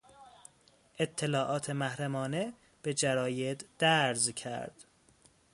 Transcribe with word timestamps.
اطلاعات 0.99 1.69
محرمانه 1.69 2.53
به 2.81 2.93
جراید 2.93 3.65
درز 3.79 4.29
کرد. 4.33 4.85